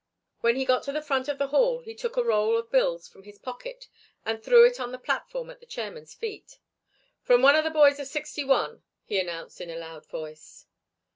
When 0.39 0.55
he 0.55 0.65
got 0.65 0.81
to 0.85 0.91
the 0.91 1.01
front 1.03 1.27
of 1.27 1.37
the 1.37 1.49
hall 1.49 1.81
he 1.81 1.93
took 1.93 2.17
a 2.17 2.23
roll 2.23 2.57
of 2.57 2.71
bills 2.71 3.07
from 3.07 3.21
his 3.21 3.37
pocket 3.37 3.87
and 4.25 4.41
threw 4.41 4.65
it 4.65 4.79
on 4.79 4.91
the 4.91 4.97
platform 4.97 5.51
at 5.51 5.59
the 5.59 5.67
chairman's 5.67 6.15
feet. 6.15 6.57
"From 7.21 7.43
one 7.43 7.53
of 7.53 7.63
the 7.63 7.69
boys 7.69 7.99
of 7.99 8.07
'61," 8.07 8.81
he 9.03 9.19
announced 9.19 9.61
in 9.61 9.69
a 9.69 9.75
loud 9.77 10.07
voice. 10.07 10.65